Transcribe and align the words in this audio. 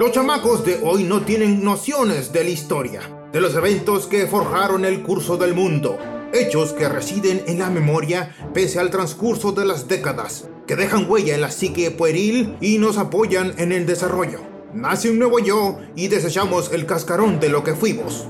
Los 0.00 0.12
chamacos 0.12 0.64
de 0.64 0.80
hoy 0.82 1.04
no 1.04 1.20
tienen 1.26 1.62
nociones 1.62 2.32
de 2.32 2.42
la 2.42 2.48
historia, 2.48 3.02
de 3.34 3.40
los 3.42 3.54
eventos 3.54 4.06
que 4.06 4.26
forjaron 4.26 4.86
el 4.86 5.02
curso 5.02 5.36
del 5.36 5.52
mundo, 5.52 5.98
hechos 6.32 6.72
que 6.72 6.88
residen 6.88 7.42
en 7.46 7.58
la 7.58 7.68
memoria 7.68 8.34
pese 8.54 8.78
al 8.78 8.88
transcurso 8.88 9.52
de 9.52 9.66
las 9.66 9.88
décadas, 9.88 10.48
que 10.66 10.74
dejan 10.74 11.04
huella 11.06 11.34
en 11.34 11.42
la 11.42 11.50
psique 11.50 11.90
pueril 11.90 12.56
y 12.62 12.78
nos 12.78 12.96
apoyan 12.96 13.52
en 13.58 13.72
el 13.72 13.84
desarrollo. 13.84 14.40
Nace 14.72 15.10
un 15.10 15.18
nuevo 15.18 15.38
yo 15.38 15.78
y 15.94 16.08
desechamos 16.08 16.72
el 16.72 16.86
cascarón 16.86 17.38
de 17.38 17.50
lo 17.50 17.62
que 17.62 17.74
fuimos. 17.74 18.26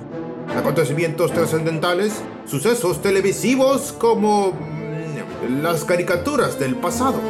Acontecimientos 0.48 1.32
trascendentales, 1.32 2.14
sucesos 2.46 3.00
televisivos 3.00 3.92
como 3.92 4.79
las 5.48 5.84
caricaturas 5.84 6.58
del 6.58 6.76
pasado. 6.76 7.20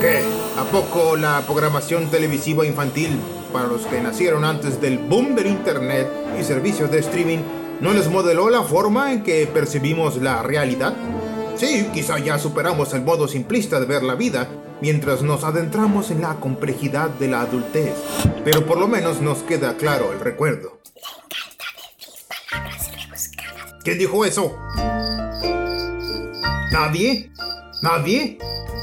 ¿Qué? 0.00 0.22
¿A 0.58 0.64
poco 0.64 1.16
la 1.16 1.42
programación 1.46 2.10
televisiva 2.10 2.66
infantil 2.66 3.18
para 3.52 3.66
los 3.68 3.82
que 3.86 4.00
nacieron 4.00 4.44
antes 4.44 4.80
del 4.80 4.98
boom 4.98 5.34
del 5.34 5.46
internet 5.46 6.08
y 6.38 6.44
servicios 6.44 6.90
de 6.90 6.98
streaming 6.98 7.38
no 7.80 7.92
les 7.92 8.08
modeló 8.10 8.50
la 8.50 8.62
forma 8.62 9.12
en 9.12 9.22
que 9.22 9.46
percibimos 9.46 10.16
la 10.16 10.42
realidad? 10.42 10.94
Sí, 11.56 11.88
quizá 11.94 12.18
ya 12.18 12.38
superamos 12.38 12.92
el 12.92 13.02
modo 13.02 13.28
simplista 13.28 13.80
de 13.80 13.86
ver 13.86 14.02
la 14.02 14.14
vida 14.14 14.48
mientras 14.82 15.22
nos 15.22 15.44
adentramos 15.44 16.10
en 16.10 16.20
la 16.20 16.34
complejidad 16.34 17.08
de 17.10 17.28
la 17.28 17.40
adultez, 17.40 17.94
pero 18.44 18.66
por 18.66 18.78
lo 18.78 18.88
menos 18.88 19.20
nos 19.22 19.38
queda 19.38 19.76
claro 19.76 20.12
el 20.12 20.20
recuerdo. 20.20 20.80
¿Quién 23.82 23.98
dijo 23.98 24.24
eso? 24.24 24.58
¿Nadie? 26.72 27.30
¿Nadie? 27.82 28.38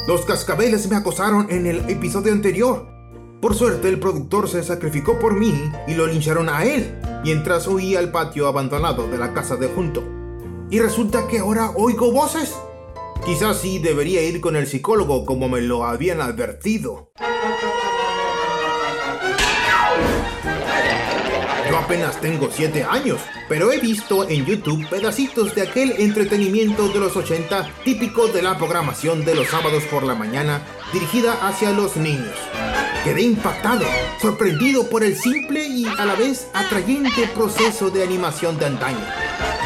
Los 0.08 0.26
cascabeles 0.26 0.88
me 0.88 0.96
acosaron 0.96 1.50
en 1.50 1.66
el 1.66 1.90
episodio 1.90 2.32
anterior. 2.32 2.88
Por 3.42 3.56
suerte 3.56 3.90
el 3.90 4.00
productor 4.00 4.48
se 4.48 4.64
sacrificó 4.64 5.18
por 5.18 5.34
mí 5.34 5.54
y 5.88 5.96
lo 5.96 6.06
lincharon 6.06 6.48
a 6.48 6.64
él, 6.64 7.00
mientras 7.24 7.68
huía 7.68 8.00
al 8.00 8.12
patio 8.12 8.48
abandonado 8.48 9.08
de 9.08 9.18
la 9.18 9.34
casa 9.34 9.56
de 9.56 9.68
junto. 9.68 10.04
Y 10.70 10.80
resulta 10.80 11.28
que 11.28 11.40
ahora 11.40 11.72
oigo 11.76 12.12
voces. 12.12 12.56
Quizás 13.26 13.62
sí 13.62 13.80
debería 13.80 14.22
ir 14.22 14.42
con 14.42 14.56
el 14.56 14.68
psicólogo 14.68 15.26
como 15.26 15.50
me 15.50 15.62
lo 15.62 15.86
habían 15.86 16.22
advertido. 16.22 17.12
Yo 21.74 21.80
apenas 21.80 22.22
tengo 22.22 22.50
7 22.52 22.84
años, 22.84 23.20
pero 23.50 23.72
he 23.72 23.80
visto 23.80 24.30
en 24.30 24.46
YouTube 24.46 24.88
pedacitos 24.90 25.56
de 25.56 25.64
aquel 25.64 25.94
entretenimiento 25.94 26.88
de 26.90 27.00
los 27.00 27.16
80 27.16 27.68
típico 27.84 28.28
de 28.28 28.44
la 28.44 28.60
programación 28.60 29.26
de 29.26 29.34
los 29.34 29.48
sábados 29.48 29.82
por 29.86 30.04
la 30.04 30.14
mañana 30.14 30.62
dirigida 30.94 31.34
hacia 31.42 31.72
los 31.72 31.98
niños. 31.98 32.36
Quedé 33.04 33.24
impactado, 33.24 33.88
sorprendido 34.22 34.88
por 34.88 35.04
el 35.04 35.18
simple 35.18 35.66
y 35.66 35.88
a 35.88 36.06
la 36.06 36.14
vez 36.14 36.48
atrayente 36.54 37.28
proceso 37.34 37.90
de 37.90 38.04
animación 38.04 38.60
de 38.60 38.68
antaño. 38.68 39.04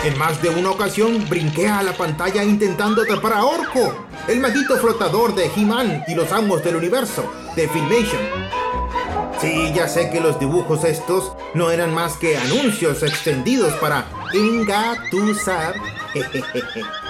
En 0.05 0.17
más 0.17 0.41
de 0.41 0.47
una 0.47 0.71
ocasión 0.71 1.27
brinqué 1.27 1.67
a 1.67 1.83
la 1.83 1.91
pantalla 1.91 2.41
intentando 2.41 3.01
atrapar 3.01 3.33
a 3.33 3.43
Orco, 3.43 4.07
el 4.29 4.39
maldito 4.39 4.77
flotador 4.77 5.35
de 5.35 5.51
He-Man 5.53 6.05
y 6.07 6.15
los 6.15 6.31
amos 6.31 6.63
del 6.63 6.77
universo, 6.77 7.29
de 7.57 7.67
Filmation. 7.67 8.56
Sí, 9.39 9.71
ya 9.73 9.87
sé 9.87 10.09
que 10.09 10.19
los 10.19 10.39
dibujos 10.39 10.83
estos 10.83 11.33
no 11.53 11.69
eran 11.69 11.93
más 11.93 12.17
que 12.17 12.37
anuncios 12.37 13.03
extendidos 13.03 13.73
para 13.75 14.05
engatusar 14.33 15.75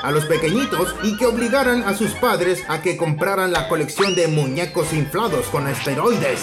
a 0.04 0.12
los 0.12 0.26
pequeñitos 0.26 0.94
y 1.04 1.16
que 1.18 1.26
obligaran 1.26 1.84
a 1.84 1.96
sus 1.96 2.12
padres 2.12 2.64
a 2.68 2.82
que 2.82 2.98
compraran 2.98 3.52
la 3.52 3.70
colección 3.70 4.16
de 4.16 4.28
muñecos 4.28 4.92
inflados 4.94 5.48
con 5.48 5.68
esteroides. 5.68 6.42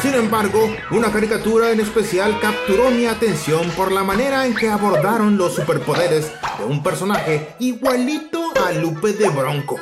Sin 0.00 0.14
embargo, 0.14 0.74
una 0.90 1.12
caricatura 1.12 1.70
en 1.70 1.80
especial 1.80 2.38
capturó 2.40 2.90
mi 2.90 3.06
atención 3.06 3.68
por 3.70 3.92
la 3.92 4.04
manera 4.04 4.46
en 4.46 4.54
que 4.54 4.68
abordaron 4.68 5.36
los 5.36 5.54
superpoderes 5.54 6.32
de 6.58 6.64
un 6.64 6.82
personaje 6.82 7.54
igualito 7.58 8.52
a 8.66 8.72
Lupe 8.72 9.12
de 9.12 9.28
Bronco, 9.28 9.78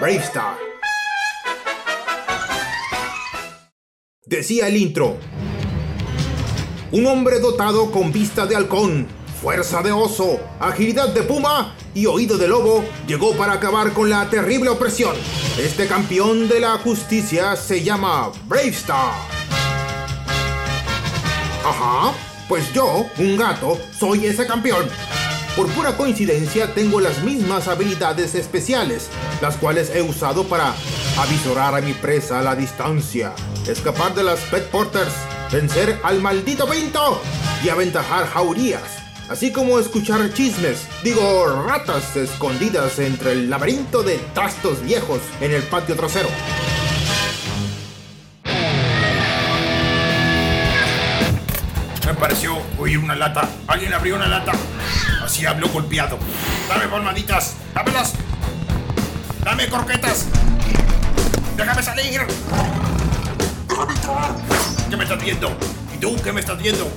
Bravestar. 0.00 0.71
Decía 4.32 4.66
el 4.68 4.78
intro. 4.78 5.18
Un 6.90 7.06
hombre 7.06 7.38
dotado 7.38 7.90
con 7.90 8.12
vista 8.12 8.46
de 8.46 8.56
halcón, 8.56 9.06
fuerza 9.42 9.82
de 9.82 9.92
oso, 9.92 10.40
agilidad 10.58 11.08
de 11.10 11.22
puma 11.22 11.76
y 11.94 12.06
oído 12.06 12.38
de 12.38 12.48
lobo 12.48 12.82
llegó 13.06 13.36
para 13.36 13.52
acabar 13.52 13.92
con 13.92 14.08
la 14.08 14.30
terrible 14.30 14.70
opresión. 14.70 15.14
Este 15.58 15.86
campeón 15.86 16.48
de 16.48 16.60
la 16.60 16.78
justicia 16.78 17.56
se 17.56 17.82
llama 17.82 18.32
Bravestar. 18.46 19.12
Ajá, 21.62 22.14
pues 22.48 22.72
yo, 22.72 23.04
un 23.18 23.36
gato, 23.36 23.78
soy 24.00 24.24
ese 24.24 24.46
campeón. 24.46 24.86
Por 25.54 25.68
pura 25.72 25.94
coincidencia 25.98 26.72
tengo 26.72 27.02
las 27.02 27.22
mismas 27.22 27.68
habilidades 27.68 28.34
especiales, 28.34 29.10
las 29.42 29.58
cuales 29.58 29.94
he 29.94 30.00
usado 30.00 30.44
para 30.44 30.74
avisorar 31.18 31.74
a 31.74 31.82
mi 31.82 31.92
presa 31.92 32.38
a 32.38 32.42
la 32.42 32.56
distancia, 32.56 33.34
escapar 33.68 34.14
de 34.14 34.24
las 34.24 34.40
Pet 34.40 34.68
Porters, 34.70 35.12
vencer 35.50 36.00
al 36.02 36.20
maldito 36.20 36.68
Pinto 36.68 37.20
y 37.64 37.68
aventajar 37.68 38.26
jaurías, 38.26 38.82
así 39.28 39.52
como 39.52 39.78
escuchar 39.78 40.32
chismes, 40.32 40.86
digo 41.02 41.64
ratas 41.66 42.16
escondidas 42.16 42.98
entre 42.98 43.32
el 43.32 43.50
laberinto 43.50 44.02
de 44.02 44.18
tastos 44.34 44.82
viejos 44.82 45.20
en 45.40 45.52
el 45.52 45.62
patio 45.62 45.94
trasero. 45.96 46.28
Me 52.06 52.14
pareció 52.14 52.58
oír 52.78 52.98
una 52.98 53.14
lata. 53.14 53.48
Alguien 53.66 53.94
abrió 53.94 54.16
una 54.16 54.26
lata. 54.26 54.52
Así 55.24 55.46
habló 55.46 55.68
golpeado. 55.68 56.18
Dame 56.68 56.88
palmaditas. 56.88 57.54
Dámelas. 57.74 58.14
Dame 59.44 59.68
croquetas. 59.68 60.26
Déjame 61.56 61.82
salir. 61.82 62.26
Entrar. 63.88 64.34
¿Qué 64.88 64.96
me 64.96 65.04
estás 65.04 65.22
viendo? 65.22 65.56
¿Y 65.94 65.98
tú 65.98 66.16
qué 66.22 66.32
me 66.32 66.40
estás 66.40 66.58
viendo? 66.58 66.90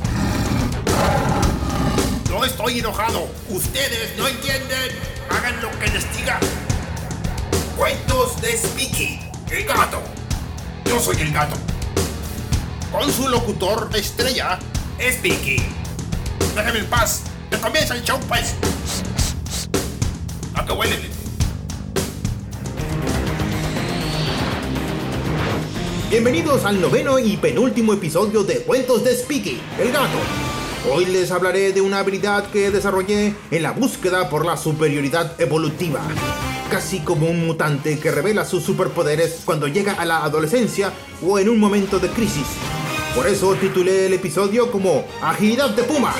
No 2.30 2.46
estoy 2.46 2.80
enojado. 2.80 3.28
Ustedes 3.50 4.18
no 4.18 4.28
entienden. 4.28 4.92
Hagan 5.30 5.62
lo 5.62 5.72
que 5.80 5.88
les 5.88 6.18
diga. 6.18 6.40
Cuentos 7.76 8.40
de 8.42 8.58
Speaky, 8.58 9.20
el 9.50 9.66
gato. 9.66 10.02
Yo 10.86 11.00
soy 11.00 11.20
el 11.22 11.32
gato. 11.32 11.56
Con 12.92 13.12
su 13.12 13.28
locutor 13.28 13.90
de 13.90 14.00
estrella, 14.00 14.60
Speaky. 15.00 15.66
Déjame 16.56 16.80
en 16.80 16.86
paz. 16.88 17.24
Que 17.50 17.58
comienza 17.58 17.96
el 17.96 18.04
show, 18.04 18.20
pues. 18.28 18.54
¿A 20.54 20.66
qué 20.66 20.72
huele? 20.72 21.15
Bienvenidos 26.10 26.66
al 26.66 26.80
noveno 26.80 27.18
y 27.18 27.36
penúltimo 27.36 27.92
episodio 27.92 28.44
de 28.44 28.60
Cuentos 28.60 29.04
de 29.04 29.16
Speaky, 29.16 29.60
el 29.80 29.92
gato. 29.92 30.20
Hoy 30.94 31.06
les 31.06 31.32
hablaré 31.32 31.74
de 31.74 31.82
una 31.82 32.00
habilidad 32.00 32.52
que 32.52 32.70
desarrollé 32.70 33.34
en 33.50 33.64
la 33.64 33.72
búsqueda 33.72 34.30
por 34.30 34.46
la 34.46 34.56
superioridad 34.56 35.42
evolutiva. 35.42 36.02
Casi 36.70 37.00
como 37.00 37.28
un 37.28 37.48
mutante 37.48 38.00
que 38.00 38.12
revela 38.12 38.46
sus 38.46 38.64
superpoderes 38.64 39.42
cuando 39.46 39.68
llega 39.68 39.94
a 39.94 40.06
la 40.06 40.24
adolescencia 40.24 40.94
o 41.26 41.40
en 41.40 41.50
un 41.50 41.60
momento 41.60 41.98
de 41.98 42.10
crisis. 42.10 42.48
Por 43.16 43.26
eso 43.28 43.56
titulé 43.56 44.06
el 44.06 44.14
episodio 44.14 44.72
como 44.72 45.06
Agilidad 45.24 45.72
de 45.72 45.84
Puma. 45.84 46.14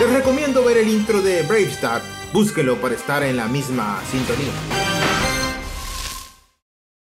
Les 0.00 0.10
recomiendo 0.10 0.64
ver 0.64 0.78
el 0.78 0.88
intro 0.88 1.22
de 1.22 1.42
Bravestar. 1.42 2.02
Búsquelo 2.32 2.80
para 2.80 2.96
estar 2.96 3.22
en 3.22 3.36
la 3.36 3.46
misma 3.46 4.02
sintonía. 4.10 5.01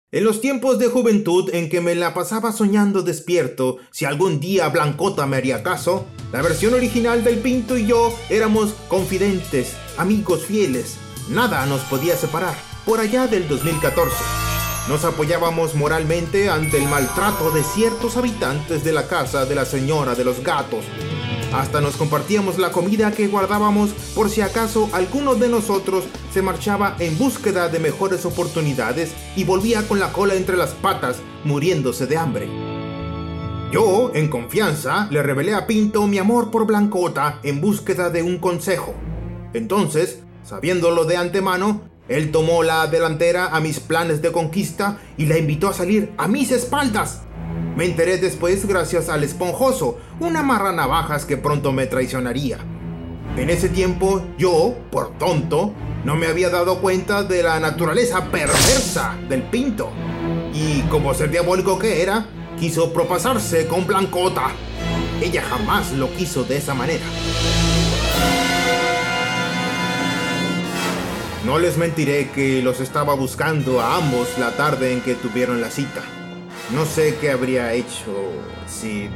En 0.09 0.23
los 0.23 0.39
tiempos 0.39 0.79
de 0.79 0.87
juventud 0.87 1.49
en 1.53 1.67
que 1.67 1.81
me 1.81 1.93
la 1.93 2.13
pasaba 2.13 2.53
soñando 2.53 3.01
despierto 3.01 3.75
si 3.91 4.05
algún 4.05 4.39
día 4.39 4.69
Blancota 4.69 5.25
me 5.25 5.35
haría 5.35 5.63
caso, 5.63 6.07
la 6.31 6.41
versión 6.41 6.73
original 6.73 7.25
del 7.25 7.39
Pinto 7.39 7.77
y 7.77 7.87
yo 7.87 8.17
éramos 8.29 8.73
confidentes, 8.87 9.75
amigos 9.97 10.45
fieles. 10.45 10.95
Nada 11.29 11.65
nos 11.65 11.81
podía 11.81 12.15
separar. 12.15 12.55
Por 12.85 13.01
allá 13.01 13.27
del 13.27 13.49
2014. 13.49 14.15
Nos 14.87 15.03
apoyábamos 15.03 15.75
moralmente 15.75 16.47
ante 16.47 16.77
el 16.77 16.87
maltrato 16.87 17.51
de 17.51 17.61
ciertos 17.63 18.15
habitantes 18.15 18.85
de 18.85 18.93
la 18.93 19.09
casa 19.09 19.45
de 19.45 19.55
la 19.55 19.65
señora 19.65 20.15
de 20.15 20.23
los 20.23 20.41
gatos. 20.41 20.85
Hasta 21.53 21.79
nos 21.79 21.95
compartíamos 21.95 22.57
la 22.57 22.71
comida 22.71 23.11
que 23.11 23.27
guardábamos 23.27 23.91
por 24.13 24.29
si 24.29 24.41
acaso 24.41 24.89
alguno 24.91 25.35
de 25.35 25.47
nosotros 25.47 26.03
se 26.33 26.41
marchaba 26.41 26.95
en 26.99 27.17
búsqueda 27.17 27.69
de 27.69 27.79
mejores 27.79 28.25
oportunidades 28.25 29.13
y 29.35 29.45
volvía 29.45 29.87
con 29.87 29.99
la 29.99 30.11
cola 30.11 30.35
entre 30.35 30.57
las 30.57 30.71
patas, 30.71 31.17
muriéndose 31.45 32.05
de 32.05 32.17
hambre. 32.17 32.49
Yo, 33.71 34.11
en 34.13 34.29
confianza, 34.29 35.07
le 35.09 35.23
revelé 35.23 35.53
a 35.53 35.67
Pinto 35.67 36.05
mi 36.07 36.17
amor 36.17 36.51
por 36.51 36.65
Blancota 36.65 37.39
en 37.43 37.61
búsqueda 37.61 38.09
de 38.09 38.23
un 38.23 38.39
consejo. 38.39 38.93
Entonces, 39.53 40.19
sabiéndolo 40.43 41.05
de 41.05 41.17
antemano, 41.17 41.81
él 42.09 42.31
tomó 42.31 42.63
la 42.63 42.87
delantera 42.87 43.47
a 43.47 43.59
mis 43.59 43.79
planes 43.79 44.21
de 44.21 44.31
conquista 44.31 44.99
y 45.17 45.25
la 45.25 45.37
invitó 45.37 45.69
a 45.69 45.73
salir 45.73 46.11
a 46.17 46.27
mis 46.27 46.51
espaldas. 46.51 47.21
Me 47.77 47.85
enteré 47.85 48.17
después 48.17 48.65
gracias 48.65 49.07
al 49.07 49.23
esponjoso, 49.23 49.99
una 50.19 50.41
marra 50.41 50.71
navajas 50.71 51.25
que 51.25 51.37
pronto 51.37 51.71
me 51.71 51.85
traicionaría. 51.85 52.57
En 53.37 53.51
ese 53.51 53.69
tiempo, 53.69 54.25
yo, 54.35 54.73
por 54.89 55.15
tonto, 55.19 55.73
no 56.03 56.15
me 56.15 56.25
había 56.25 56.49
dado 56.49 56.81
cuenta 56.81 57.21
de 57.21 57.43
la 57.43 57.59
naturaleza 57.59 58.31
perversa 58.31 59.15
del 59.29 59.43
pinto. 59.43 59.91
Y 60.55 60.81
como 60.89 61.13
ser 61.13 61.29
diabólico 61.29 61.77
que 61.77 62.01
era, 62.01 62.25
quiso 62.59 62.91
propasarse 62.91 63.67
con 63.67 63.85
Blancota. 63.85 64.47
Ella 65.21 65.43
jamás 65.43 65.91
lo 65.91 66.11
quiso 66.15 66.45
de 66.45 66.57
esa 66.57 66.73
manera. 66.73 67.05
No 71.45 71.59
les 71.59 71.77
mentiré 71.77 72.31
que 72.31 72.63
los 72.63 72.79
estaba 72.79 73.13
buscando 73.13 73.81
a 73.81 73.97
ambos 73.97 74.29
la 74.39 74.57
tarde 74.57 74.93
en 74.93 75.01
que 75.01 75.13
tuvieron 75.13 75.61
la 75.61 75.69
cita. 75.69 76.16
No 76.71 76.85
sé 76.85 77.15
qué 77.21 77.31
habría 77.31 77.73
hecho 77.73 78.13
si... 78.67 79.09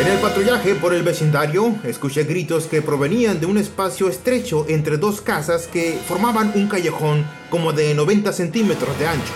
En 0.00 0.06
el 0.06 0.18
patrullaje 0.18 0.74
por 0.74 0.94
el 0.94 1.02
vecindario, 1.02 1.74
escuché 1.84 2.24
gritos 2.24 2.64
que 2.64 2.80
provenían 2.80 3.38
de 3.38 3.44
un 3.44 3.58
espacio 3.58 4.08
estrecho 4.08 4.64
entre 4.66 4.96
dos 4.96 5.20
casas 5.20 5.66
que 5.66 5.98
formaban 6.08 6.52
un 6.54 6.68
callejón 6.68 7.26
como 7.50 7.74
de 7.74 7.94
90 7.94 8.32
centímetros 8.32 8.98
de 8.98 9.08
ancho. 9.08 9.32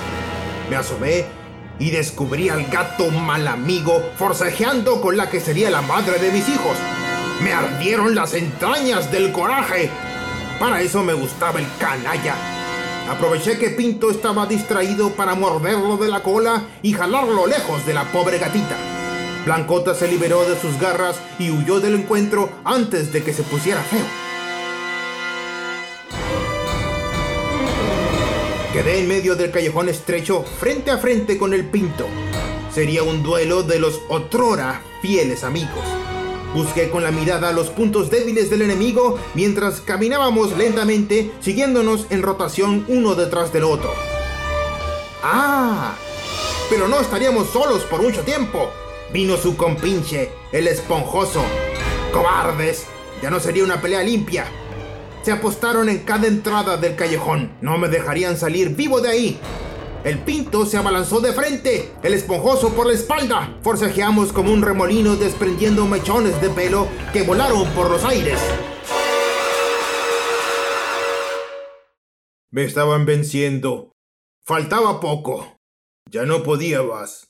Me 0.70 0.76
asomé 0.76 1.26
y 1.78 1.90
descubrí 1.90 2.48
al 2.48 2.64
gato 2.68 3.10
mal 3.10 3.46
amigo 3.46 4.02
forcejeando 4.16 5.02
con 5.02 5.18
la 5.18 5.28
que 5.28 5.40
sería 5.40 5.68
la 5.68 5.82
madre 5.82 6.18
de 6.18 6.32
mis 6.32 6.48
hijos. 6.48 6.78
Me 7.42 7.52
ardieron 7.52 8.14
las 8.14 8.32
entrañas 8.32 9.12
del 9.12 9.32
coraje. 9.32 9.90
Para 10.58 10.80
eso 10.80 11.02
me 11.02 11.12
gustaba 11.12 11.60
el 11.60 11.66
canalla. 11.78 12.63
Aproveché 13.08 13.58
que 13.58 13.68
Pinto 13.68 14.10
estaba 14.10 14.46
distraído 14.46 15.10
para 15.10 15.34
morderlo 15.34 15.98
de 15.98 16.08
la 16.08 16.22
cola 16.22 16.64
y 16.82 16.94
jalarlo 16.94 17.46
lejos 17.46 17.84
de 17.84 17.92
la 17.92 18.04
pobre 18.04 18.38
gatita. 18.38 18.76
Blancota 19.44 19.94
se 19.94 20.08
liberó 20.08 20.48
de 20.48 20.58
sus 20.58 20.80
garras 20.80 21.20
y 21.38 21.50
huyó 21.50 21.80
del 21.80 21.96
encuentro 21.96 22.48
antes 22.64 23.12
de 23.12 23.22
que 23.22 23.34
se 23.34 23.42
pusiera 23.42 23.82
feo. 23.82 24.06
Quedé 28.72 29.00
en 29.00 29.08
medio 29.08 29.36
del 29.36 29.50
callejón 29.50 29.88
estrecho, 29.88 30.42
frente 30.42 30.90
a 30.90 30.98
frente 30.98 31.36
con 31.36 31.52
el 31.52 31.66
Pinto. 31.66 32.08
Sería 32.72 33.02
un 33.02 33.22
duelo 33.22 33.62
de 33.62 33.78
los 33.78 34.00
otrora 34.08 34.82
fieles 35.02 35.44
amigos. 35.44 35.84
Busqué 36.54 36.88
con 36.88 37.02
la 37.02 37.10
mirada 37.10 37.52
los 37.52 37.68
puntos 37.68 38.10
débiles 38.10 38.48
del 38.48 38.62
enemigo 38.62 39.18
mientras 39.34 39.80
caminábamos 39.80 40.56
lentamente, 40.56 41.32
siguiéndonos 41.40 42.06
en 42.10 42.22
rotación 42.22 42.84
uno 42.86 43.16
detrás 43.16 43.52
del 43.52 43.64
otro. 43.64 43.92
¡Ah! 45.24 45.96
Pero 46.70 46.86
no 46.86 47.00
estaríamos 47.00 47.50
solos 47.50 47.82
por 47.82 48.02
mucho 48.02 48.22
tiempo. 48.22 48.70
Vino 49.12 49.36
su 49.36 49.56
compinche, 49.56 50.30
el 50.52 50.68
esponjoso. 50.68 51.42
¡Cobardes! 52.12 52.86
Ya 53.20 53.30
no 53.30 53.40
sería 53.40 53.64
una 53.64 53.80
pelea 53.80 54.04
limpia. 54.04 54.46
Se 55.22 55.32
apostaron 55.32 55.88
en 55.88 56.00
cada 56.00 56.28
entrada 56.28 56.76
del 56.76 56.94
callejón. 56.94 57.52
No 57.62 57.78
me 57.78 57.88
dejarían 57.88 58.36
salir 58.36 58.76
vivo 58.76 59.00
de 59.00 59.08
ahí. 59.08 59.40
El 60.04 60.18
pinto 60.18 60.66
se 60.66 60.76
abalanzó 60.76 61.20
de 61.20 61.32
frente, 61.32 61.90
el 62.02 62.12
esponjoso 62.12 62.74
por 62.74 62.86
la 62.86 62.92
espalda. 62.92 63.56
Forcejeamos 63.62 64.34
como 64.34 64.52
un 64.52 64.60
remolino 64.60 65.16
desprendiendo 65.16 65.86
mechones 65.86 66.38
de 66.42 66.50
pelo 66.50 66.88
que 67.14 67.22
volaron 67.22 67.66
por 67.70 67.88
los 67.88 68.04
aires. 68.04 68.38
Me 72.50 72.64
estaban 72.64 73.06
venciendo. 73.06 73.92
Faltaba 74.44 75.00
poco. 75.00 75.56
Ya 76.10 76.26
no 76.26 76.42
podía 76.42 76.82
más. 76.82 77.26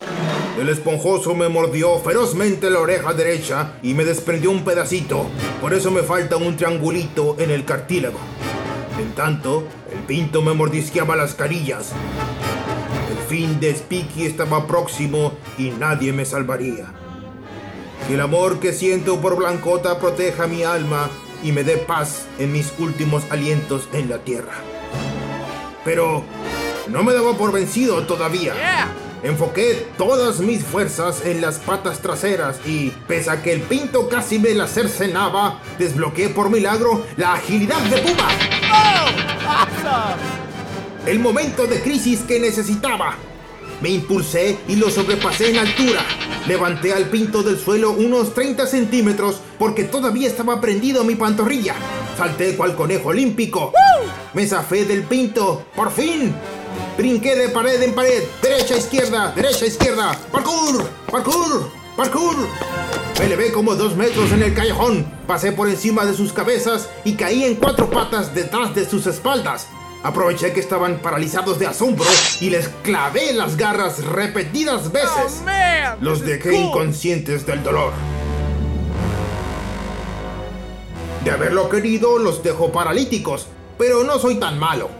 El 0.59 0.69
esponjoso 0.69 1.37
me 1.37 1.49
mordió 1.49 2.01
ferozmente 2.01 2.71
la 2.71 2.81
oreja 2.81 3.15
derecha 3.15 3.79
y 3.85 3.95
me 3.95 4.05
desprendió 4.05 4.51
un 4.51 4.65
pedacito. 4.65 5.27
Por 5.61 5.75
eso 5.75 5.93
me 5.93 6.03
falta 6.03 6.37
un 6.39 6.57
triangulito 6.57 7.37
en 7.39 7.53
el 7.53 7.65
cartílago. 7.65 8.19
En 8.99 9.13
tanto, 9.15 9.65
el 9.93 9.99
pinto 10.01 10.43
me 10.43 10.53
mordisqueaba 10.55 11.17
las 11.17 11.35
carillas 11.35 11.93
fin 13.35 13.59
de 13.59 13.75
Spiky 13.75 14.27
estaba 14.27 14.67
próximo 14.67 15.33
y 15.59 15.71
nadie 15.71 16.13
me 16.13 16.25
salvaría. 16.25 16.87
Que 18.07 18.15
el 18.15 18.21
amor 18.21 18.61
que 18.61 18.73
siento 18.73 19.21
por 19.21 19.37
Blancota 19.37 19.99
proteja 19.99 20.47
mi 20.47 20.63
alma 20.63 21.09
y 21.43 21.53
me 21.53 21.65
dé 21.65 21.77
paz 21.79 22.27
en 22.39 22.53
mis 22.53 22.73
últimos 22.79 23.25
alientos 23.31 23.89
en 23.93 24.09
la 24.09 24.19
tierra. 24.19 24.53
Pero 25.85 26.23
no 26.89 27.03
me 27.03 27.13
daba 27.13 27.37
por 27.37 27.51
vencido 27.51 28.03
todavía. 28.07 28.55
Enfoqué 29.23 29.89
todas 29.97 30.41
mis 30.41 30.63
fuerzas 30.63 31.25
en 31.25 31.41
las 31.41 31.59
patas 31.59 32.01
traseras 32.01 32.61
y, 32.67 32.91
pese 33.09 33.31
a 33.31 33.43
que 33.43 33.53
el 33.53 33.63
pinto 33.63 34.09
casi 34.09 34.39
me 34.39 34.55
la 34.55 34.69
cercenaba, 34.69 35.61
desbloqueé 35.79 36.29
por 36.29 36.51
milagro 36.51 37.05
la 37.17 37.33
agilidad 37.33 37.81
de 37.85 37.99
Puma. 38.03 38.29
El 41.07 41.19
momento 41.19 41.67
de 41.67 41.83
crisis 41.83 42.21
que 42.21 42.41
necesitaba. 42.41 43.15
Me 43.81 43.91
impulsé 43.91 44.59
y 44.69 44.77
lo 44.77 44.91
sobrepasé 44.91 45.51
en 45.51 45.59
altura. 45.59 46.01
Levanté 46.47 46.95
al 46.95 47.11
pinto 47.11 47.43
del 47.43 47.59
suelo 47.59 47.93
unos 47.93 48.33
30 48.33 48.67
centímetros 48.67 49.41
porque 49.59 49.85
todavía 49.85 50.29
estaba 50.29 50.61
prendido 50.61 51.05
mi 51.05 51.15
pantorrilla. 51.15 51.75
Salté 52.17 52.57
cual 52.57 52.75
conejo 52.75 53.11
olímpico. 53.11 53.73
Me 54.33 54.47
zafé 54.47 54.85
del 54.85 55.03
pinto. 55.03 55.67
¡Por 55.77 55.91
fin! 55.91 56.35
Brinqué 56.97 57.37
de 57.37 57.49
pared 57.51 57.83
en 57.83 57.95
pared. 57.95 58.23
Derecha, 58.41 58.77
izquierda, 58.77 59.33
derecha, 59.35 59.67
izquierda. 59.67 60.19
¡Parkour! 60.33 60.89
¡Parkour! 61.11 61.71
¡Parkour! 61.97 62.49
Me 63.19 63.27
elevé 63.27 63.53
como 63.53 63.77
dos 63.77 63.97
metros 63.97 64.33
en 64.33 64.43
el 64.43 64.55
callejón. 64.55 65.07
Pasé 65.27 65.53
por 65.53 65.69
encima 65.69 66.05
de 66.05 66.15
sus 66.15 66.33
cabezas 66.33 66.89
y 67.05 67.15
caí 67.15 67.45
en 67.45 67.55
cuatro 67.57 67.89
patas 67.89 68.35
detrás 68.35 68.75
de 68.75 68.89
sus 68.89 69.07
espaldas. 69.07 69.69
Aproveché 70.03 70.53
que 70.53 70.61
estaban 70.61 70.99
paralizados 70.99 71.59
de 71.59 71.67
asombro 71.67 72.05
y 72.41 72.51
les 72.51 72.69
clavé 72.83 73.33
las 73.33 73.57
garras 73.57 74.05
repetidas 74.05 74.93
veces. 74.93 75.43
Oh, 75.43 75.97
Los 76.01 76.21
dejé 76.21 76.57
inconscientes 76.57 77.47
del 77.47 77.63
dolor. 77.63 77.93
De 81.25 81.31
haberlo 81.31 81.71
querido, 81.71 82.19
los 82.19 82.43
dejo 82.43 82.71
paralíticos, 82.71 83.47
pero 83.79 84.05
no 84.05 84.19
soy 84.19 84.35
tan 84.35 84.59
malo. 84.59 84.91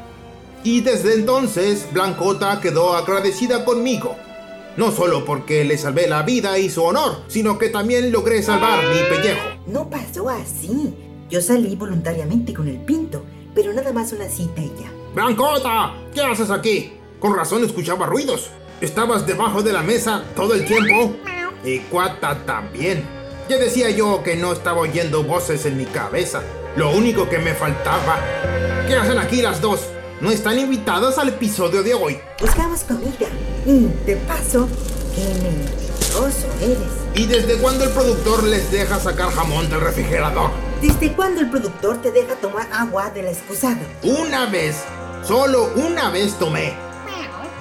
Y 0.63 0.81
desde 0.81 1.13
entonces, 1.15 1.87
Blancota 1.93 2.61
quedó 2.63 2.97
agradecida 2.97 3.67
conmigo. 3.67 4.17
No 4.77 4.91
solo 4.91 5.25
porque 5.25 5.65
le 5.65 5.79
salvé 5.79 6.09
la 6.09 6.23
vida 6.23 6.59
y 6.59 6.71
su 6.71 6.83
honor, 6.83 7.23
sino 7.29 7.59
que 7.59 7.69
también 7.69 8.11
logré 8.11 8.43
salvar 8.43 8.81
mi 8.89 9.01
pellejo. 9.09 9.49
No 9.67 9.89
pasó 9.89 10.29
así. 10.29 10.95
Yo 11.31 11.41
salí 11.41 11.75
voluntariamente 11.77 12.53
con 12.53 12.69
el 12.69 12.79
pinto 12.79 13.23
pero 13.55 13.73
nada 13.73 13.93
más 13.93 14.13
una 14.13 14.29
cita 14.29 14.61
y 14.61 14.73
ya. 14.81 14.91
¡Blancota! 15.15 15.95
¿Qué 16.13 16.21
haces 16.21 16.51
aquí? 16.51 16.93
Con 17.21 17.37
razón 17.37 17.65
escuchaba 17.65 18.07
ruidos. 18.07 18.51
Estabas 18.81 19.27
debajo 19.27 19.63
de 19.63 19.73
la 19.73 19.83
mesa 19.83 20.25
todo 20.35 20.55
el 20.55 20.65
tiempo. 20.65 21.15
Y 21.65 21.79
Cuata 21.79 22.45
también. 22.45 23.07
Ya 23.49 23.57
decía 23.59 23.91
yo 23.91 24.23
que 24.23 24.37
no 24.37 24.53
estaba 24.53 24.81
oyendo 24.81 25.23
voces 25.23 25.65
en 25.67 25.77
mi 25.77 25.87
cabeza. 25.87 26.43
Lo 26.77 26.91
único 26.91 27.29
que 27.29 27.39
me 27.39 27.55
faltaba. 27.55 28.19
¿Qué 28.89 28.97
hacen 28.97 29.19
aquí 29.19 29.41
las 29.41 29.61
dos? 29.61 29.87
No 30.21 30.31
están 30.31 30.59
invitadas 30.59 31.19
al 31.19 31.31
episodio 31.31 31.83
de 31.83 31.93
hoy. 31.93 32.19
Buscamos 32.41 32.85
comida. 32.85 33.29
Y 33.67 33.87
de 34.07 34.17
paso, 34.29 34.69
qué 35.15 35.25
mentiroso 35.43 36.47
eres. 36.61 36.93
¿Y 37.15 37.27
desde 37.27 37.59
cuándo 37.59 37.85
el 37.85 37.91
productor 37.91 38.45
les 38.45 38.71
deja 38.71 39.01
sacar 39.01 39.31
jamón 39.31 39.69
del 39.69 39.81
refrigerador? 39.81 40.51
¿Desde 40.81 41.13
cuándo 41.15 41.41
el 41.41 41.51
productor 41.51 42.01
te 42.01 42.13
deja 42.13 42.37
tomar 42.37 42.69
agua 42.73 43.11
del 43.11 43.27
excusado? 43.27 43.81
Una 44.03 44.47
vez, 44.47 44.77
solo 45.25 45.73
una 45.75 46.11
vez 46.11 46.39
tomé. 46.39 46.75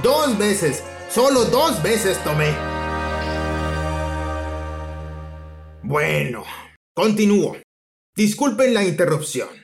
Dos 0.04 0.38
veces, 0.38 0.84
solo 1.10 1.46
dos 1.46 1.82
veces 1.82 2.24
tomé. 2.24 2.54
Bueno, 5.82 6.44
continúo. 6.94 7.58
Disculpen 8.16 8.76
la 8.76 8.84
interrupción. 8.84 9.63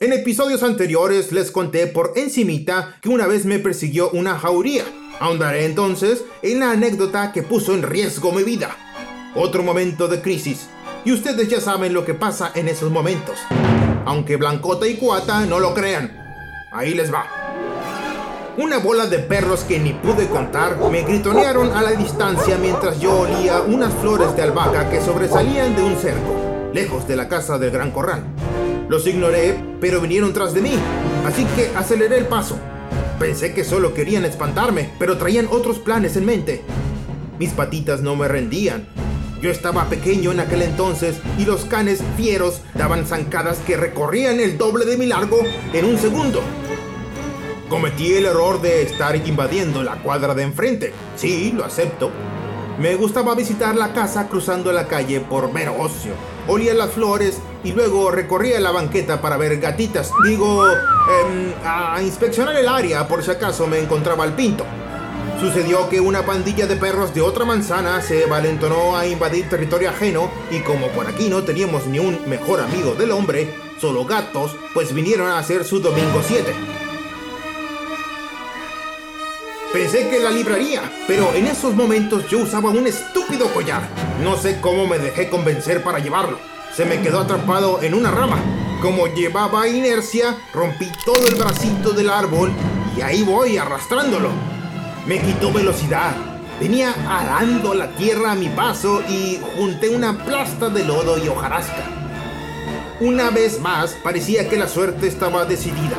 En 0.00 0.12
episodios 0.12 0.64
anteriores 0.64 1.30
les 1.30 1.52
conté 1.52 1.86
por 1.86 2.14
encimita 2.16 2.96
que 3.00 3.08
una 3.08 3.28
vez 3.28 3.46
me 3.46 3.60
persiguió 3.60 4.10
una 4.10 4.36
jauría. 4.36 4.82
Ahondaré 5.20 5.66
entonces 5.66 6.24
en 6.42 6.58
la 6.58 6.72
anécdota 6.72 7.30
que 7.30 7.44
puso 7.44 7.74
en 7.74 7.84
riesgo 7.84 8.32
mi 8.32 8.42
vida 8.42 8.76
otro 9.36 9.62
momento 9.62 10.08
de 10.08 10.20
crisis. 10.20 10.68
Y 11.04 11.12
ustedes 11.12 11.48
ya 11.48 11.60
saben 11.60 11.94
lo 11.94 12.04
que 12.04 12.14
pasa 12.14 12.50
en 12.56 12.66
esos 12.66 12.90
momentos. 12.90 13.38
Aunque 14.04 14.36
Blancota 14.36 14.88
y 14.88 14.96
Cuata 14.96 15.46
no 15.46 15.60
lo 15.60 15.74
crean. 15.74 16.10
Ahí 16.72 16.94
les 16.94 17.14
va. 17.14 17.26
Una 18.56 18.78
bola 18.78 19.06
de 19.06 19.20
perros 19.20 19.62
que 19.62 19.78
ni 19.78 19.92
pude 19.92 20.26
contar 20.26 20.76
me 20.90 21.02
gritonearon 21.02 21.70
a 21.70 21.82
la 21.82 21.92
distancia 21.92 22.58
mientras 22.58 22.98
yo 23.00 23.20
olía 23.20 23.60
unas 23.60 23.94
flores 23.94 24.34
de 24.34 24.42
albahaca 24.42 24.90
que 24.90 25.00
sobresalían 25.00 25.76
de 25.76 25.82
un 25.82 25.96
cerco, 25.96 26.70
lejos 26.72 27.06
de 27.06 27.14
la 27.14 27.28
casa 27.28 27.58
del 27.58 27.70
Gran 27.70 27.92
Corral. 27.92 28.24
Los 28.88 29.06
ignoré, 29.06 29.56
pero 29.80 30.00
vinieron 30.00 30.32
tras 30.32 30.52
de 30.52 30.60
mí, 30.60 30.74
así 31.26 31.44
que 31.56 31.70
aceleré 31.74 32.18
el 32.18 32.26
paso. 32.26 32.58
Pensé 33.18 33.54
que 33.54 33.64
solo 33.64 33.94
querían 33.94 34.24
espantarme, 34.24 34.90
pero 34.98 35.16
traían 35.16 35.48
otros 35.50 35.78
planes 35.78 36.16
en 36.16 36.26
mente. 36.26 36.62
mis 37.38 37.50
patitas 37.50 38.00
no 38.00 38.14
me 38.14 38.28
rendían. 38.28 38.86
Yo 39.40 39.50
estaba 39.50 39.86
pequeño 39.86 40.32
en 40.32 40.40
aquel 40.40 40.62
entonces 40.62 41.16
y 41.38 41.44
los 41.44 41.64
canes 41.64 42.00
fieros 42.16 42.60
daban 42.74 43.06
zancadas 43.06 43.58
que 43.58 43.76
recorrían 43.76 44.40
el 44.40 44.56
doble 44.56 44.84
de 44.84 44.96
mi 44.96 45.06
largo 45.06 45.38
en 45.72 45.84
un 45.84 45.98
segundo. 45.98 46.40
Cometí 47.68 48.12
el 48.12 48.26
error 48.26 48.62
de 48.62 48.82
estar 48.82 49.16
invadiendo 49.16 49.82
la 49.82 49.96
cuadra 49.96 50.34
de 50.34 50.44
enfrente. 50.44 50.92
Sí, 51.16 51.52
lo 51.56 51.64
acepto. 51.64 52.10
Me 52.78 52.96
gustaba 52.96 53.36
visitar 53.36 53.76
la 53.76 53.92
casa 53.92 54.26
cruzando 54.28 54.72
la 54.72 54.88
calle 54.88 55.20
por 55.20 55.52
mero 55.52 55.76
ocio. 55.78 56.12
Olía 56.48 56.74
las 56.74 56.90
flores 56.90 57.38
y 57.62 57.72
luego 57.72 58.10
recorría 58.10 58.58
la 58.58 58.72
banqueta 58.72 59.20
para 59.20 59.36
ver 59.36 59.60
gatitas. 59.60 60.10
Digo, 60.24 60.66
em, 60.66 61.52
a 61.64 62.02
inspeccionar 62.02 62.56
el 62.56 62.68
área 62.68 63.06
por 63.06 63.22
si 63.22 63.30
acaso 63.30 63.68
me 63.68 63.78
encontraba 63.78 64.24
el 64.24 64.32
pinto. 64.32 64.64
Sucedió 65.40 65.88
que 65.88 66.00
una 66.00 66.26
pandilla 66.26 66.66
de 66.66 66.74
perros 66.74 67.14
de 67.14 67.22
otra 67.22 67.44
manzana 67.44 68.02
se 68.02 68.26
valentonó 68.26 68.96
a 68.96 69.06
invadir 69.06 69.48
territorio 69.48 69.90
ajeno 69.90 70.30
y 70.50 70.60
como 70.60 70.88
por 70.88 71.06
aquí 71.06 71.28
no 71.28 71.44
teníamos 71.44 71.86
ni 71.86 72.00
un 72.00 72.28
mejor 72.28 72.60
amigo 72.60 72.94
del 72.94 73.12
hombre, 73.12 73.54
solo 73.80 74.04
gatos, 74.04 74.56
pues 74.74 74.92
vinieron 74.92 75.28
a 75.28 75.38
hacer 75.38 75.64
su 75.64 75.80
domingo 75.80 76.22
7. 76.26 76.52
Pensé 79.74 80.08
que 80.08 80.20
la 80.20 80.30
libraría, 80.30 80.82
pero 81.08 81.34
en 81.34 81.48
esos 81.48 81.74
momentos 81.74 82.30
yo 82.30 82.38
usaba 82.38 82.70
un 82.70 82.86
estúpido 82.86 83.52
collar. 83.52 83.82
No 84.22 84.36
sé 84.36 84.60
cómo 84.60 84.86
me 84.86 85.00
dejé 85.00 85.28
convencer 85.28 85.82
para 85.82 85.98
llevarlo. 85.98 86.38
Se 86.72 86.84
me 86.84 87.00
quedó 87.02 87.18
atrapado 87.18 87.82
en 87.82 87.94
una 87.94 88.12
rama. 88.12 88.38
Como 88.80 89.08
llevaba 89.08 89.66
inercia, 89.66 90.36
rompí 90.52 90.92
todo 91.04 91.26
el 91.26 91.34
bracito 91.34 91.90
del 91.90 92.08
árbol 92.08 92.52
y 92.96 93.00
ahí 93.00 93.24
voy 93.24 93.56
arrastrándolo. 93.56 94.30
Me 95.06 95.20
quitó 95.20 95.52
velocidad. 95.52 96.14
Venía 96.60 96.94
arando 97.08 97.74
la 97.74 97.96
tierra 97.96 98.30
a 98.30 98.36
mi 98.36 98.50
paso 98.50 99.02
y 99.08 99.40
junté 99.56 99.88
una 99.88 100.24
plasta 100.24 100.68
de 100.68 100.84
lodo 100.84 101.18
y 101.18 101.26
hojarasca. 101.26 101.90
Una 103.00 103.30
vez 103.30 103.60
más 103.60 103.96
parecía 104.04 104.48
que 104.48 104.56
la 104.56 104.68
suerte 104.68 105.08
estaba 105.08 105.44
decidida. 105.46 105.96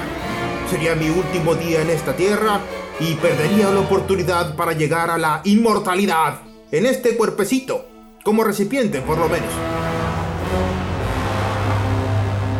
Sería 0.69 0.95
mi 0.95 1.09
último 1.09 1.55
día 1.55 1.81
en 1.81 1.89
esta 1.89 2.15
tierra 2.15 2.61
y 2.99 3.15
perdería 3.15 3.69
la 3.71 3.81
oportunidad 3.81 4.55
para 4.55 4.73
llegar 4.73 5.09
a 5.09 5.17
la 5.17 5.41
inmortalidad 5.43 6.39
en 6.71 6.85
este 6.85 7.15
cuerpecito, 7.15 7.85
como 8.23 8.43
recipiente 8.43 9.01
por 9.01 9.17
lo 9.17 9.27
menos. 9.27 9.49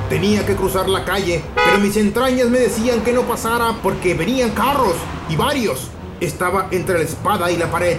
Tenía 0.10 0.46
que 0.46 0.56
cruzar 0.56 0.88
la 0.88 1.04
calle, 1.04 1.42
pero 1.56 1.80
mis 1.80 1.98
entrañas 1.98 2.48
me 2.50 2.60
decían 2.60 3.02
que 3.02 3.12
no 3.12 3.24
pasara 3.24 3.76
porque 3.82 4.14
venían 4.14 4.52
carros 4.52 4.96
y 5.30 5.36
varios. 5.36 5.90
Estaba 6.20 6.68
entre 6.72 7.00
la 7.00 7.04
espada 7.04 7.52
y 7.52 7.58
la 7.58 7.72
pared. 7.72 7.98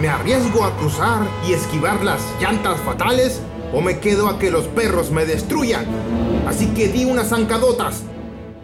¿Me 0.00 0.08
arriesgo 0.08 0.64
a 0.64 0.76
cruzar 0.76 1.26
y 1.46 1.52
esquivar 1.52 2.02
las 2.02 2.20
llantas 2.40 2.80
fatales 2.80 3.40
o 3.72 3.80
me 3.80 3.98
quedo 3.98 4.28
a 4.28 4.38
que 4.38 4.50
los 4.50 4.64
perros 4.66 5.10
me 5.10 5.26
destruyan? 5.26 5.86
Así 6.46 6.68
que 6.68 6.88
di 6.88 7.04
unas 7.04 7.28
zancadotas. 7.28 8.02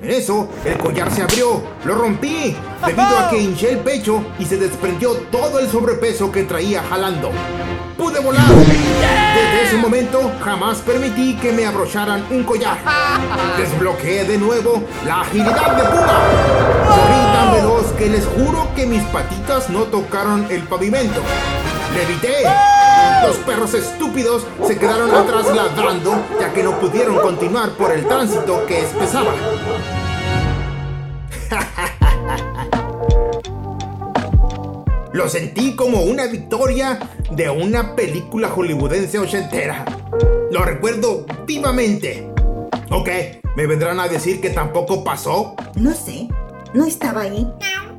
En 0.02 0.10
eso, 0.10 0.48
el 0.64 0.76
collar 0.78 1.12
se 1.12 1.22
abrió, 1.22 1.62
lo 1.84 1.94
rompí, 1.94 2.56
debido 2.86 3.18
a 3.20 3.30
que 3.30 3.40
hinché 3.40 3.70
el 3.70 3.78
pecho 3.78 4.24
y 4.36 4.44
se 4.44 4.56
desprendió 4.56 5.12
todo 5.30 5.60
el 5.60 5.70
sobrepeso 5.70 6.32
que 6.32 6.42
traía 6.42 6.82
jalando. 6.82 7.30
¡Pude 7.96 8.18
volar! 8.18 8.44
Desde 8.48 9.64
ese 9.64 9.76
momento 9.76 10.32
jamás 10.42 10.78
permití 10.78 11.36
que 11.36 11.52
me 11.52 11.66
abrocharan 11.66 12.26
un 12.32 12.42
collar. 12.42 12.78
Desbloqueé 13.56 14.24
de 14.24 14.38
nuevo 14.38 14.82
la 15.06 15.20
agilidad 15.20 15.76
de 15.76 15.84
Puma. 15.84 16.20
Corrí 16.88 17.32
tan 17.32 17.52
veloz 17.52 17.92
que 17.92 18.08
les 18.08 18.26
juro 18.26 18.74
que 18.74 18.86
mis 18.86 19.04
patitas 19.04 19.70
no 19.70 19.84
tocaron 19.84 20.48
el 20.50 20.64
pavimento. 20.64 21.20
¡Levité! 21.94 22.42
Los 23.24 23.36
perros 23.36 23.72
estúpidos 23.74 24.44
se 24.66 24.76
quedaron 24.76 25.14
atrás 25.14 25.46
ladrando 25.54 26.24
ya 26.40 26.52
que 26.52 26.62
no 26.62 26.72
pudieron 26.80 27.18
continuar 27.18 27.70
por 27.70 27.92
el 27.92 28.06
tránsito 28.06 28.66
que 28.66 28.80
espesaba. 28.80 29.32
Lo 35.12 35.28
sentí 35.28 35.76
como 35.76 36.00
una 36.02 36.26
victoria 36.26 36.98
de 37.30 37.50
una 37.50 37.94
película 37.94 38.48
hollywoodense 38.48 39.18
ochentera. 39.18 39.84
Lo 40.50 40.64
recuerdo 40.64 41.26
vivamente. 41.46 42.30
Ok, 42.90 43.08
¿me 43.54 43.66
vendrán 43.66 44.00
a 44.00 44.08
decir 44.08 44.40
que 44.40 44.48
tampoco 44.48 45.04
pasó? 45.04 45.54
No 45.76 45.92
sé, 45.92 46.28
no 46.72 46.86
estaba 46.86 47.22
ahí. 47.22 47.46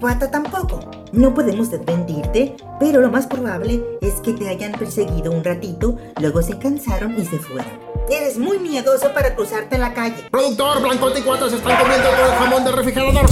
Pata 0.01 0.31
tampoco. 0.31 0.79
No 1.11 1.35
podemos 1.35 1.69
desmentirte, 1.69 2.55
pero 2.79 2.99
lo 2.99 3.11
más 3.11 3.27
probable 3.27 3.83
es 4.01 4.15
que 4.15 4.33
te 4.33 4.49
hayan 4.49 4.71
perseguido 4.71 5.31
un 5.31 5.43
ratito, 5.43 5.95
luego 6.19 6.41
se 6.41 6.57
cansaron 6.57 7.15
y 7.19 7.25
se 7.25 7.37
fueron. 7.37 7.71
Eres 8.09 8.39
muy 8.39 8.57
miedoso 8.57 9.13
para 9.13 9.35
cruzarte 9.35 9.77
la 9.77 9.93
calle. 9.93 10.25
Productor, 10.31 10.81
Blancote 10.81 11.19
y 11.19 11.21
Cuatro 11.21 11.47
se 11.47 11.57
están 11.57 11.77
comiendo 11.79 12.09
todo 12.09 12.25
el 12.25 12.37
jamón 12.39 12.63
del 12.63 12.73
refrigerador. 12.73 13.25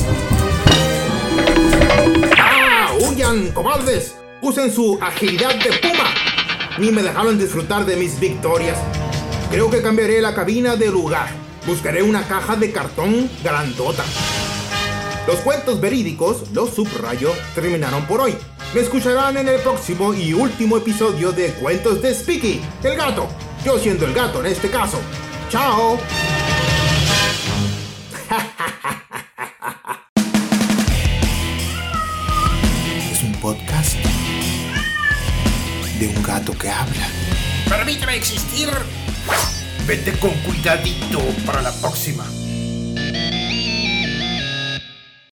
¡Ah! 2.38 2.61
¡Huyan, 3.02 3.52
cobardes! 3.52 4.16
Usen 4.42 4.72
su 4.72 5.00
agilidad 5.02 5.56
de 5.56 5.72
puma. 5.80 6.14
Ni 6.78 6.92
me 6.92 7.02
dejaron 7.02 7.40
disfrutar 7.40 7.84
de 7.84 7.96
mis 7.96 8.20
victorias. 8.20 8.78
Creo 9.50 9.72
que 9.72 9.82
cambiaré 9.82 10.22
la 10.22 10.36
cabina 10.36 10.76
de 10.76 10.92
lugar. 10.92 11.30
Buscaré 11.66 12.04
una 12.04 12.28
caja 12.28 12.56
de 12.56 12.72
cartón 12.72 13.28
grandota. 13.44 14.04
Los 15.26 15.38
cuentos 15.38 15.82
verídicos, 15.82 16.52
los 16.54 16.76
subrayo, 16.76 17.32
terminaron 17.56 18.06
por 18.06 18.22
hoy. 18.22 18.36
Me 18.76 18.82
escucharán 18.82 19.36
en 19.36 19.48
el 19.48 19.60
próximo 19.62 20.14
y 20.14 20.34
último 20.34 20.78
episodio 20.78 21.32
de 21.32 21.54
Cuentos 21.54 22.04
de 22.04 22.14
Speaky, 22.14 22.62
el 22.84 22.96
gato. 22.96 23.28
Yo 23.66 23.80
siendo 23.80 24.06
el 24.06 24.14
gato 24.14 24.42
en 24.42 24.52
este 24.52 24.70
caso. 24.70 25.00
¡Chao! 25.50 25.98
Gato 36.32 36.58
que 36.58 36.70
habla. 36.70 37.08
Permíteme 37.68 38.16
existir. 38.16 38.70
Vete 39.86 40.18
con 40.18 40.32
cuidadito 40.46 41.20
para 41.46 41.62
la 41.62 41.74
próxima. 41.74 42.26